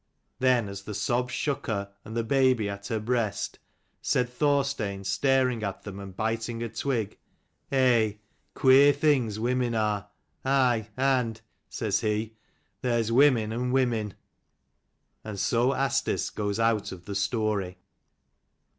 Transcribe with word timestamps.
Then 0.39 0.67
as 0.67 0.81
the 0.81 0.95
sobs 0.95 1.31
shook 1.31 1.67
her, 1.67 1.91
and 2.03 2.17
the 2.17 2.23
baby 2.23 2.67
at 2.67 2.87
her 2.87 2.99
breast, 2.99 3.59
said 4.01 4.29
Thorstein, 4.29 5.03
staring 5.03 5.61
at 5.61 5.83
them, 5.83 5.99
and 5.99 6.17
biting 6.17 6.63
a 6.63 6.69
twig," 6.69 7.19
Eh, 7.71 8.13
queer 8.55 8.93
things 8.93 9.39
women 9.39 9.75
are. 9.75 10.07
Aye, 10.43 10.87
and," 10.97 11.39
says 11.69 11.99
he," 11.99 12.33
there's 12.81 13.11
women 13.11 13.51
and 13.51 13.71
women." 13.71 14.15
And 15.23 15.39
so 15.39 15.71
Asdis 15.71 16.31
goes 16.31 16.59
out 16.59 16.91
of 16.91 17.05
the 17.05 17.13
story. 17.13 17.77